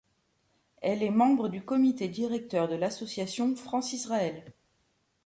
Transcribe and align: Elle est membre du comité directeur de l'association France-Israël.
Elle 0.81 1.03
est 1.03 1.11
membre 1.11 1.47
du 1.47 1.63
comité 1.63 2.07
directeur 2.07 2.67
de 2.67 2.73
l'association 2.73 3.55
France-Israël. 3.55 4.51